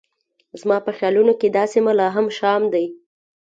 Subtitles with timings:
[0.61, 2.85] زما په خیالونو کې دا سیمه لا هم شام دی.